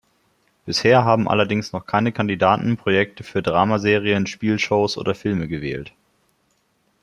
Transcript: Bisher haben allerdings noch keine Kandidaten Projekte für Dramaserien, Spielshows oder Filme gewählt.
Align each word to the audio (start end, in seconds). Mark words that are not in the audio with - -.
Bisher 0.65 1.05
haben 1.05 1.29
allerdings 1.29 1.73
noch 1.73 1.85
keine 1.85 2.11
Kandidaten 2.11 2.75
Projekte 2.75 3.23
für 3.23 3.43
Dramaserien, 3.43 4.25
Spielshows 4.25 4.97
oder 4.97 5.13
Filme 5.13 5.47
gewählt. 5.47 5.93